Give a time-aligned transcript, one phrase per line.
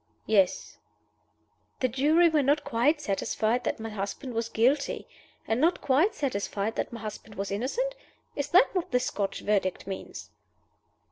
[0.25, 0.79] "Yes."
[1.79, 5.07] "The jury were not quite satisfied that my husband was guilty?
[5.47, 7.93] and not quite satisfied that my husband was innocent?
[8.35, 10.31] Is that what the Scotch Verdict means?"